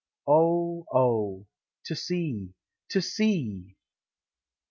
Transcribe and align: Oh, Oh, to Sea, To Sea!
Oh, 0.25 0.83
Oh, 0.91 1.45
to 1.85 1.95
Sea, 1.95 2.55
To 2.89 3.03
Sea! 3.03 3.75